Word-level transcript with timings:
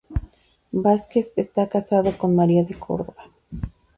Vásquez 0.85 1.27
está 1.35 1.69
casado 1.69 2.09
con 2.19 2.29
María 2.39 2.63
de 2.69 2.73
Córdova. 2.85 3.23